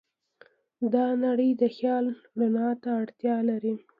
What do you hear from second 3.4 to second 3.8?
لري.